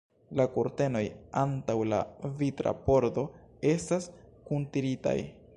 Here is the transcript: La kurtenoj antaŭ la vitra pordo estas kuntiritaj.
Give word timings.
La 0.39 0.45
kurtenoj 0.53 1.03
antaŭ 1.41 1.75
la 1.91 1.99
vitra 2.41 2.75
pordo 2.89 3.29
estas 3.77 4.13
kuntiritaj. 4.51 5.19